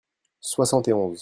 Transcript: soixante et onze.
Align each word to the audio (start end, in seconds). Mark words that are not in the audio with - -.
soixante 0.39 0.87
et 0.87 0.93
onze. 0.93 1.19